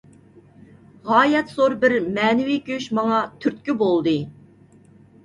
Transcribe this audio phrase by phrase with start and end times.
[1.09, 4.15] غايەت زور بىر مەنىۋى كۈچ ماڭا تۈرتكە بولدى.